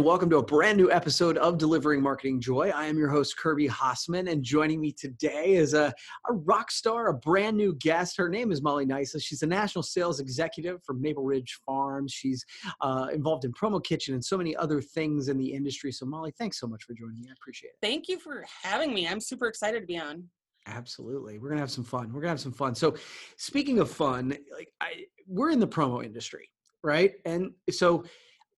[0.00, 2.72] and welcome to a brand new episode of Delivering Marketing Joy.
[2.74, 5.92] I am your host, Kirby Hasseman, and joining me today is a,
[6.26, 8.16] a rock star, a brand new guest.
[8.16, 9.22] Her name is Molly Nysa.
[9.22, 12.14] She's a national sales executive for Maple Ridge Farms.
[12.14, 12.42] She's
[12.80, 15.92] uh, involved in Promo Kitchen and so many other things in the industry.
[15.92, 17.26] So, Molly, thanks so much for joining me.
[17.28, 17.76] I appreciate it.
[17.82, 19.06] Thank you for having me.
[19.06, 20.24] I'm super excited to be on.
[20.66, 21.38] Absolutely.
[21.38, 22.10] We're gonna have some fun.
[22.10, 22.74] We're gonna have some fun.
[22.74, 22.94] So
[23.36, 26.48] speaking of fun, like I we're in the promo industry,
[26.82, 27.12] right?
[27.26, 28.04] And so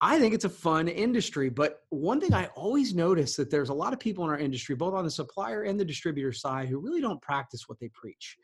[0.05, 3.75] I think it's a fun industry, but one thing I always notice that there's a
[3.75, 6.81] lot of people in our industry, both on the supplier and the distributor side, who
[6.81, 8.37] really don't practice what they preach.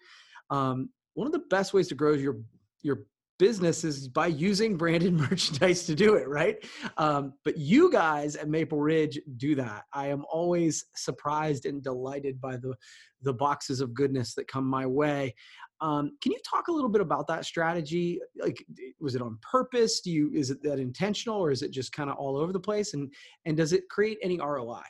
[0.50, 2.38] Um, one of the best ways to grow your
[2.82, 3.06] your
[3.40, 6.64] business is by using branded merchandise to do it, right?
[6.96, 9.84] Um, but you guys at Maple Ridge do that.
[9.92, 12.74] I am always surprised and delighted by the
[13.22, 15.34] the boxes of goodness that come my way.
[15.80, 18.20] Um, can you talk a little bit about that strategy?
[18.40, 18.64] Like,
[19.00, 20.00] was it on purpose?
[20.00, 22.60] Do you is it that intentional, or is it just kind of all over the
[22.60, 22.94] place?
[22.94, 23.12] And
[23.44, 24.82] and does it create any ROI?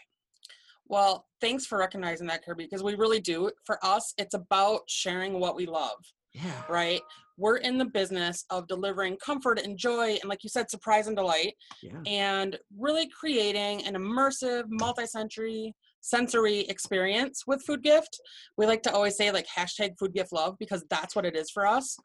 [0.87, 3.51] Well, thanks for recognizing that, Kirby, because we really do.
[3.67, 5.99] For us, it's about sharing what we love.
[6.33, 6.63] Yeah.
[6.69, 7.03] Right.
[7.37, 11.17] We're in the business of delivering comfort and joy, and like you said, surprise and
[11.17, 12.01] delight, Yeah.
[12.07, 18.21] and really creating an immersive, multi-sensory sensory experience with food gift.
[18.57, 21.51] We like to always say like hashtag food gift love because that's what it is
[21.51, 21.97] for us.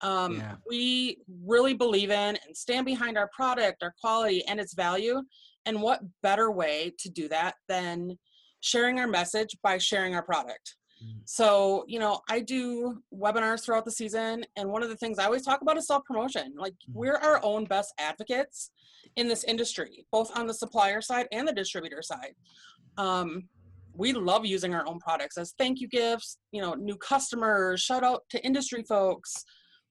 [0.00, 0.56] Um, Yeah.
[0.68, 5.22] We really believe in and stand behind our product, our quality, and its value.
[5.64, 8.18] And what better way to do that than
[8.60, 10.76] sharing our message by sharing our product?
[11.02, 11.20] Mm.
[11.24, 15.24] So, you know, I do webinars throughout the season, and one of the things I
[15.26, 16.54] always talk about is self promotion.
[16.56, 16.94] Like, Mhm.
[16.94, 18.70] we're our own best advocates
[19.16, 22.34] in this industry, both on the supplier side and the distributor side.
[22.98, 23.48] Um,
[23.94, 28.04] we love using our own products as thank you gifts, you know, new customers, shout
[28.04, 29.32] out to industry folks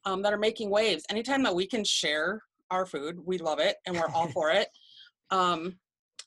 [0.06, 1.04] um, that are making waves.
[1.10, 4.68] Anytime that we can share our food, we love it and we're all for it.
[5.32, 5.80] Um,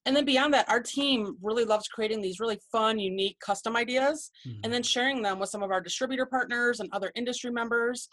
[0.07, 4.33] and then beyond that, our team really loves creating these really fun, unique, custom ideas
[4.45, 4.59] Mhm.
[4.65, 8.09] and then sharing them with some of our distributor partners and other industry members.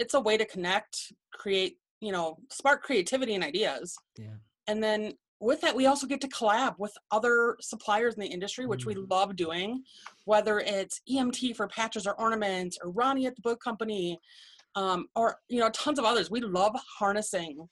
[0.00, 3.96] It's a way to connect, create, you know, spark creativity and ideas.
[4.18, 4.34] Yeah.
[4.66, 5.12] And then
[5.44, 8.94] with that, we also get to collab with other suppliers in the industry, which we
[8.94, 9.10] Mm.
[9.10, 9.84] love doing,
[10.24, 14.18] whether it's EMT for patches or ornaments, or Ronnie at the book company,
[14.74, 16.30] um, or you know, tons of others.
[16.30, 17.68] We love harnessing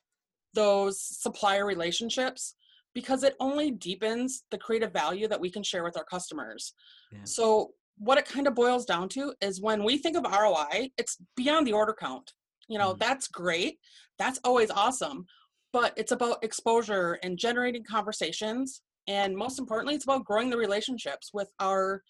[0.53, 2.55] those supplier relationships
[2.93, 6.75] because it only deepens the creative value that we can share with our customers.
[7.11, 7.25] Yeah.
[7.25, 11.17] So what it kind of boils down to is when we think of ROI, it's
[11.37, 12.35] beyond the order count.
[12.69, 12.99] You know, Mhm.
[12.99, 13.81] that's great.
[14.19, 15.27] That's always awesome.
[15.73, 18.83] But it's about exposure and generating conversations.
[19.09, 22.03] And most importantly, it's about growing the relationships with our,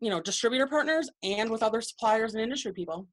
[0.00, 3.08] you know, distributor partners and with other suppliers and industry people.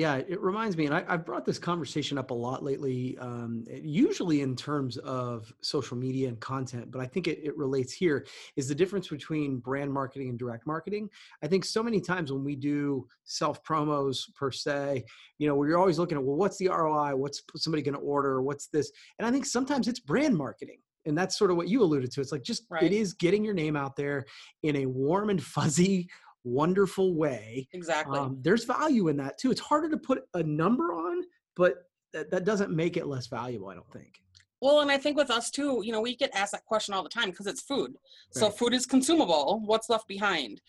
[0.00, 3.66] Yeah, it reminds me, and I, I've brought this conversation up a lot lately, um,
[3.70, 8.24] usually in terms of social media and content, but I think it, it relates here
[8.56, 11.10] is the difference between brand marketing and direct marketing.
[11.44, 15.04] I think so many times when we do self promos per se,
[15.36, 17.14] you know, we're always looking at, well, what's the ROI?
[17.14, 18.40] What's somebody going to order?
[18.40, 18.90] What's this?
[19.18, 20.78] And I think sometimes it's brand marketing.
[21.04, 22.22] And that's sort of what you alluded to.
[22.22, 22.84] It's like just, Right.
[22.84, 24.24] it is getting your name out there
[24.62, 26.08] in a warm and fuzzy,
[26.44, 28.18] wonderful way Exactly.
[28.18, 29.50] um, there's value in that too.
[29.50, 31.22] It's harder to put a number on,
[31.56, 33.68] but that, that doesn't make it less valuable.
[33.68, 34.20] I don't think.
[34.62, 37.02] Well, and I think with us too, you know, we get asked that question all
[37.02, 37.94] the time because it's food.
[38.30, 39.62] So food is consumable.
[39.64, 40.60] What's left behind?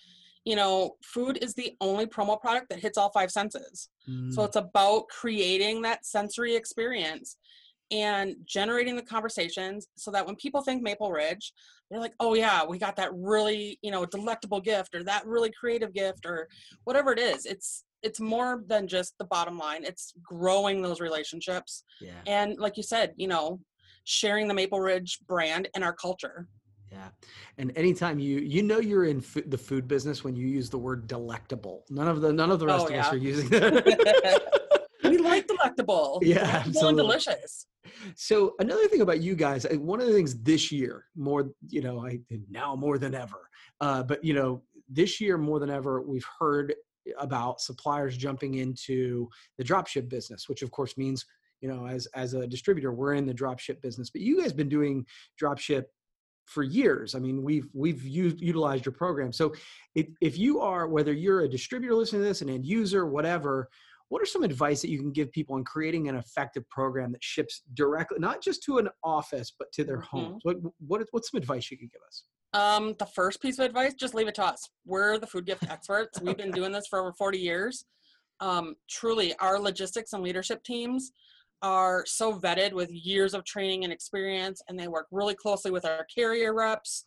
[0.45, 3.89] You know, food is the only promo product that hits all five senses.
[4.29, 7.35] So Mm, it's about creating that sensory experience
[7.91, 11.53] and generating the conversations so that when people think Maple Ridge,
[11.89, 15.51] they're like, oh yeah, we got that really, you know, delectable gift or that really
[15.51, 16.47] creative gift or
[16.85, 17.45] whatever it is.
[17.45, 19.83] It's it's more than just the bottom line.
[19.83, 23.59] It's growing those relationships yeah, and like you said, you know,
[24.05, 26.47] sharing the Maple Ridge brand and our culture.
[26.91, 27.09] yeah.
[27.57, 30.77] And anytime you you know you're in fo- the food business when you use the
[30.79, 31.83] word delectable.
[31.89, 34.57] None of the none of the oh, rest Oh, of us are using that.
[35.61, 36.19] delectable.
[36.21, 36.89] Yeah, Delectable absolutely.
[36.89, 37.67] and delicious.
[38.15, 41.81] So another thing about you guys, uh, one of the things this year, more you
[41.81, 42.19] know, I
[42.49, 43.49] now more than ever,
[43.79, 46.73] uh, but you know, this year more than ever, we've heard
[47.19, 49.27] about suppliers jumping into
[49.57, 51.25] the dropship business, which of course means
[51.61, 54.09] you know, as as a distributor, we're in the dropship business.
[54.09, 55.05] But you guys been doing
[55.41, 55.85] dropship
[56.45, 57.15] for years.
[57.15, 59.31] I mean, we've we've used, utilized your program.
[59.31, 59.53] So
[59.95, 63.69] if if you are whether you're a distributor listening to this, an end user, whatever,
[64.11, 67.23] what are some advice that you can give people on creating an effective program that
[67.23, 70.03] ships directly, not just to an office, but to their Mhm.
[70.07, 70.43] homes?
[70.43, 72.25] What what what's some advice you could give us?
[72.51, 74.69] Um, the first piece of advice, just leave it to us.
[74.83, 76.19] We're the food gift experts.
[76.35, 77.85] We've been doing this for over 40 years.
[78.41, 81.13] Um, truly, our logistics and leadership teams
[81.61, 85.85] are so vetted with years of training and experience, and they work really closely with
[85.85, 87.05] our carrier reps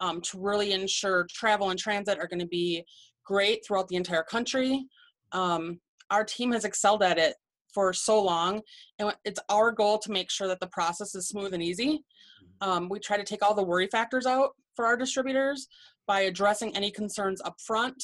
[0.00, 2.84] um, to really ensure travel and transit are going to be
[3.24, 4.86] great throughout the entire country.
[5.30, 5.80] Um,
[6.12, 7.34] our team has excelled at it
[7.72, 8.60] for so long,
[8.98, 12.04] and it's our goal to make sure that the process is smooth and easy.
[12.62, 12.68] Mm-hmm.
[12.68, 15.66] Um, we try to take all the worry factors out for our distributors
[16.06, 18.02] by addressing any concerns up front.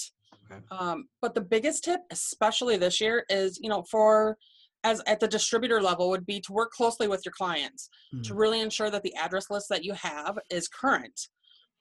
[0.51, 0.61] Okay.
[0.71, 4.37] Um, but the biggest tip, especially this year, is you know for
[4.85, 8.23] as at the distributor level would be to work closely with your clients mm-hmm.
[8.23, 11.29] to really ensure that the address list that you have is current.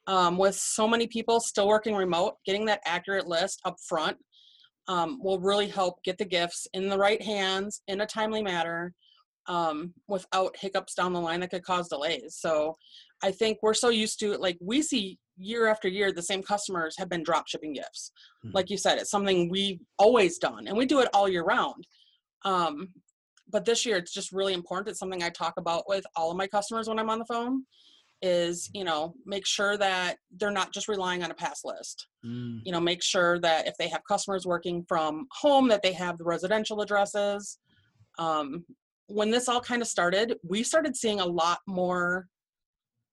[0.08, 4.18] Um, with so many people still working remote, getting that accurate list up front
[4.88, 8.94] um, will really help get the gifts in the right hands in a timely manner
[9.48, 12.36] um, without hiccups down the line that could cause delays.
[12.38, 12.76] So
[13.24, 16.96] I think we're so used to like we see year after year the same customers
[16.98, 18.12] have been drop shipping gifts.
[18.46, 18.56] Mm-hmm.
[18.56, 21.88] Like you said, it's something we've always done and we do it all year round.
[22.44, 22.90] Um,
[23.50, 24.90] but this year it's just really important.
[24.90, 27.64] It's something I talk about with all of my customers when I'm on the phone
[28.22, 32.60] is you know make sure that they're not just relying on a pass list mm.
[32.66, 36.18] you know make sure that if they have customers working from home that they have
[36.18, 37.60] the residential addresses
[38.18, 38.66] um,
[39.08, 42.28] when this all kind of started we started seeing a lot more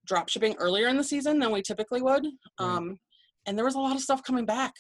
[0.07, 2.27] drop shipping earlier in the season than we typically would
[2.59, 2.99] um, right.
[3.47, 4.73] and there was a lot of stuff coming back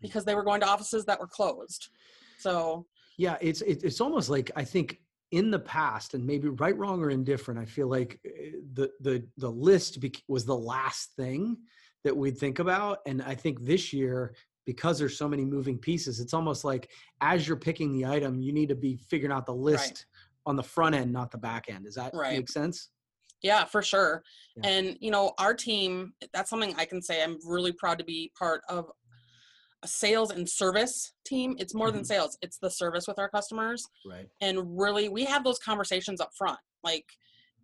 [0.00, 1.90] because they were going to offices that were closed
[2.38, 2.86] so
[3.18, 4.98] yeah it's it's almost like i think
[5.30, 9.22] in the past and maybe right wrong or indifferent i feel like eh, the the
[9.36, 11.56] the list was the last thing
[12.04, 14.34] that we'd think about and i think this year
[14.64, 16.90] because there's so many moving pieces it's almost like
[17.20, 20.04] as you're picking the item you need to be figuring out the list right.
[20.46, 22.36] on the front end not the back end does that right.
[22.36, 22.88] make sense
[23.42, 24.22] yeah for sure
[24.56, 24.70] yeah.
[24.70, 28.32] and you know our team that's something i can say i'm really proud to be
[28.38, 28.90] part of
[29.82, 31.54] a sales and service team.
[31.58, 31.96] It's more mm-hmm.
[31.96, 33.84] than sales, it's the service with our customers.
[34.08, 34.28] Right.
[34.40, 36.58] And really, we have those conversations up front.
[36.82, 37.04] Like,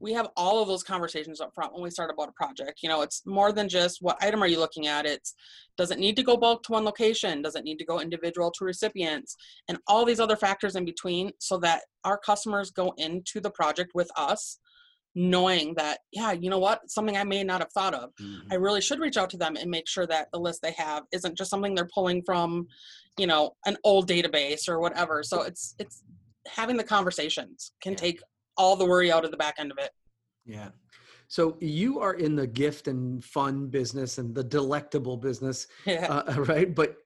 [0.00, 2.80] we have all of those conversations up front when we start about a project.
[2.82, 5.06] You know, it's more than just what item are you looking at?
[5.06, 5.34] It's
[5.76, 7.42] does it need to go bulk to one location?
[7.42, 9.36] Does it need to go individual to recipients?
[9.68, 13.92] And all these other factors in between so that our customers go into the project
[13.94, 14.58] with us
[15.14, 18.52] knowing that yeah you know what something i may not have thought of mm-hmm.
[18.52, 21.04] i really should reach out to them and make sure that the list they have
[21.12, 22.66] isn't just something they're pulling from
[23.18, 26.02] you know an old database or whatever so it's it's
[26.48, 27.98] having the conversations can yeah.
[27.98, 28.20] take
[28.56, 29.90] all the worry out of the back end of it
[30.44, 30.68] yeah
[31.28, 36.06] so you are in the gift and fun business and the delectable business yeah.
[36.06, 36.96] uh, right but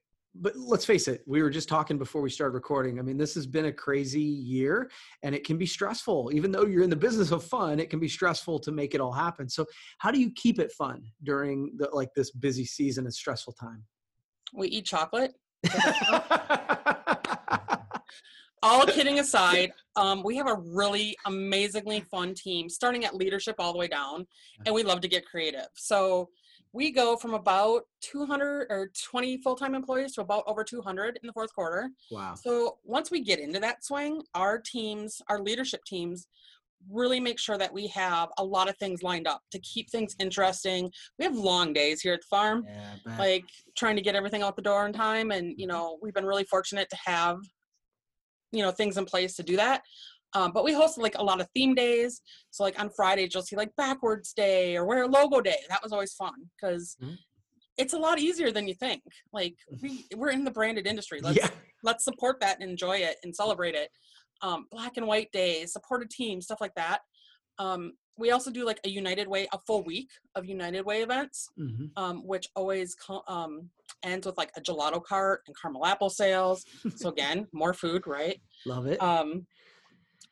[0.40, 2.98] but let's face it, we were just talking before we started recording.
[2.98, 4.90] I mean, this has been a crazy year
[5.22, 6.30] and it can be stressful.
[6.32, 9.00] Even though you're in the business of fun, it can be stressful to make it
[9.00, 9.48] all happen.
[9.48, 9.66] So,
[9.98, 13.84] how do you keep it fun during the, like this busy season and stressful time?
[14.52, 15.34] We eat chocolate.
[18.62, 23.72] all kidding aside, um, we have a really amazingly fun team, starting at leadership all
[23.72, 24.26] the way down,
[24.64, 25.68] and we love to get creative.
[25.74, 26.28] So
[26.78, 31.32] we go from about 200 or 20 full-time employees to about over 200 in the
[31.32, 31.90] fourth quarter.
[32.12, 32.36] Wow.
[32.36, 36.28] So once we get into that swing, our teams, our leadership teams,
[36.88, 40.14] really make sure that we have a lot of things lined up to keep things
[40.20, 40.88] interesting.
[41.18, 44.54] We have long days here at the farm, yeah, like trying to get everything out
[44.54, 45.32] the door in time.
[45.32, 45.76] And, you mm-hmm.
[45.76, 47.38] know, we've been really fortunate to have,
[48.52, 49.82] you know, things in place to do that.
[50.34, 52.20] Um, but we host like a lot of theme days.
[52.50, 55.56] So like on Fridays, you'll see like backwards day or wear logo day.
[55.68, 57.14] That was always fun because mm-hmm.
[57.78, 59.02] it's a lot easier than you think.
[59.32, 61.20] Like we, we're in the branded industry.
[61.22, 61.48] Let's, yeah.
[61.82, 63.90] let's support that and enjoy it and celebrate it.
[64.42, 67.00] Um, black and white days, support a team, stuff like that.
[67.58, 71.48] Um, we also do like a United Way, a full week of United Way events,
[71.58, 71.86] mm-hmm.
[71.96, 72.96] um, which always
[73.28, 73.70] um,
[74.02, 76.64] ends with like a gelato cart and caramel apple sales.
[76.96, 78.40] so again, more food, right?
[78.66, 79.00] Love it.
[79.02, 79.46] Um,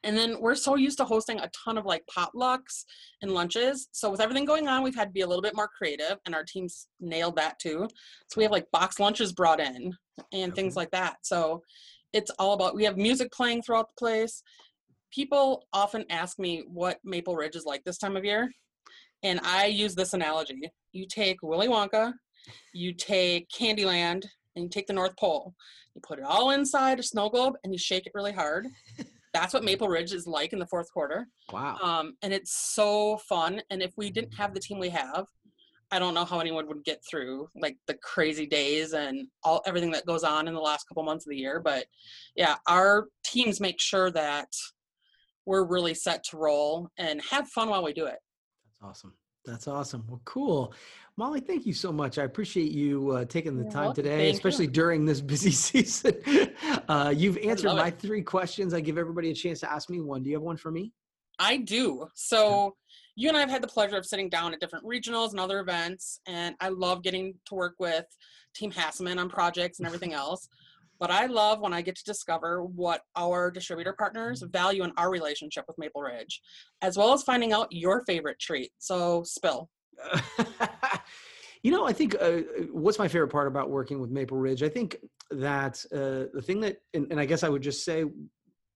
[0.06, 2.84] and then we're so used to hosting a ton of like potlucks
[3.22, 3.88] and lunches.
[3.90, 6.34] So with everything going on, we've had to be a little bit more creative and
[6.34, 7.88] our teams nailed that too.
[8.28, 9.92] So we have like box lunches brought in
[10.32, 11.16] and things like that.
[11.22, 11.62] So
[12.12, 14.44] it's all about we have music playing throughout the place.
[15.12, 18.48] People often ask me what Maple Ridge is like this time of year.
[19.24, 20.70] And I use this analogy.
[20.92, 22.12] You take Willy Wonka,
[22.72, 25.52] you take Candyland, and you take the North Pole.
[25.96, 28.68] You put it all inside a snow globe and you shake it really hard.
[29.36, 31.28] That's what Maple Ridge is like in the fourth quarter.
[31.52, 31.76] Wow.
[31.82, 33.60] Um, and it's so fun.
[33.70, 35.26] And if we didn't have the team we have,
[35.90, 39.92] I don't know how anyone would get through like the crazy days and all everything
[39.92, 41.60] that goes on in the last couple months of the year.
[41.60, 41.84] But
[42.34, 44.48] yeah, our teams make sure that
[45.44, 48.18] we're really set to roll and have fun while we do it.
[48.64, 49.14] That's awesome.
[49.44, 50.04] That's awesome.
[50.08, 50.74] Well, cool.
[51.18, 52.18] Molly, thank you so much.
[52.18, 54.04] I appreciate you uh, taking the You're time welcome.
[54.04, 54.72] today, thank especially you.
[54.72, 56.14] during this busy season.
[56.88, 57.98] Uh, you've answered my it.
[57.98, 58.74] three questions.
[58.74, 60.22] I give everybody a chance to ask me one.
[60.22, 60.92] Do you have one for me?
[61.38, 62.06] I do.
[62.14, 62.76] So
[63.14, 65.60] you and I have had the pleasure of sitting down at different regionals and other
[65.60, 68.04] events, and I love getting to work with
[68.54, 70.48] Team Hasseman on projects and everything else.
[70.98, 75.10] But I love when I get to discover what our distributor partners value in our
[75.10, 76.40] relationship with Maple Ridge,
[76.82, 78.70] as well as finding out your favorite treat.
[78.78, 79.70] So spill.
[81.66, 84.62] you know, I think uh, what's my favorite part about working with Maple Ridge?
[84.62, 84.98] I think
[85.32, 88.04] that uh, the thing that, and, and I guess I would just say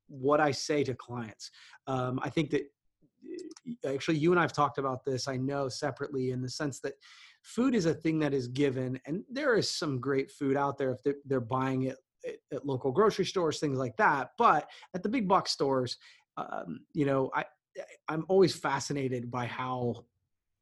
[0.08, 1.52] what I say to clients.
[1.86, 2.62] Um, I think that
[3.84, 6.94] uh, actually you and I've talked about this, I know separately in the sense that
[7.44, 10.90] food is a thing that is given, and there is some great food out there
[10.90, 14.30] if they're, they're buying it at, at local grocery stores, things like that.
[14.36, 15.96] But at the big box stores,
[16.36, 17.44] um, you know, I,
[18.08, 20.06] I'm always fascinated by how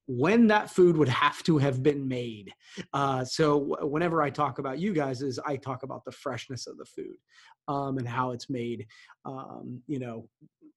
[0.08, 2.50] when that food would have to have been made.
[2.94, 6.78] Uh, so whenever I talk about you guys, is I talk about the freshness of
[6.78, 7.16] the food
[7.68, 8.86] um, and how it's made,
[9.26, 10.26] um, you know,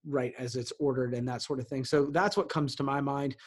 [0.06, 1.86] right as it's ordered and that sort of thing.
[1.86, 3.38] So that's what comes to my mind.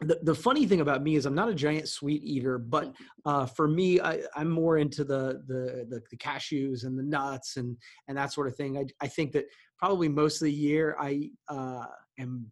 [0.00, 2.94] The, the funny thing about me is I'm not a giant sweet eater, but
[3.26, 7.56] uh, for me, I, I'm more into the, the, the the cashews and the nuts
[7.56, 7.76] and
[8.08, 8.78] and that sort of thing.
[8.78, 9.44] I, I think that
[9.78, 11.84] probably most of the year I uh,
[12.18, 12.50] am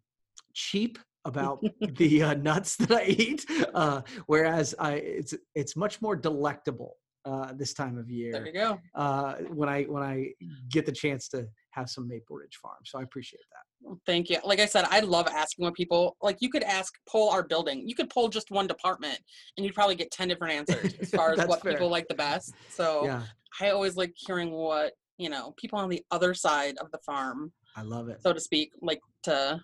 [0.52, 1.62] cheap about
[1.97, 7.53] the uh, nuts that I eat, uh, whereas I it's it's much more delectable uh,
[7.55, 8.33] this time of year.
[8.33, 8.79] There you go.
[8.95, 10.33] uh, when I when I
[10.71, 12.79] get the chance to have some Maple Ridge Farm.
[12.85, 13.62] So I appreciate that.
[13.83, 14.39] Well, Thank you.
[14.45, 16.39] Like I said, I love asking what people like.
[16.41, 17.87] You could ask, poll our building.
[17.89, 19.19] You could poll just one department,
[19.57, 21.73] and you'd probably get ten different answers as far as what fair.
[21.73, 22.55] people like the best.
[22.69, 23.23] So Yeah,
[23.61, 27.53] I always like hearing what you know people on the other side of the farm,
[27.77, 28.23] I love it.
[28.23, 29.61] so to speak, like to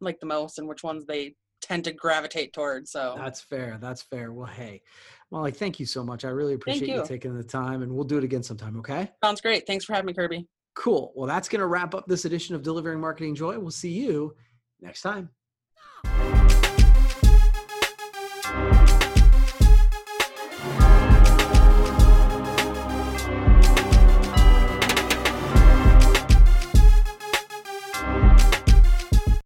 [0.00, 2.92] like the most, and which ones they tend to gravitate towards.
[2.92, 3.78] So That's fair.
[3.80, 4.32] That's fair.
[4.32, 4.82] Well, hey,
[5.30, 6.24] Molly, thank you so much.
[6.24, 6.96] I really appreciate you.
[6.96, 7.06] you.
[7.06, 8.78] taking the time, and we'll do it again sometime.
[8.78, 9.10] Okay.
[9.22, 9.66] sounds great.
[9.66, 10.46] Thanks for having me, Kirby.
[10.74, 11.12] Cool.
[11.16, 13.58] Well, that's going to wrap up this edition of Delivering Marketing Joy.
[13.58, 14.34] We'll see you
[14.80, 15.30] next time.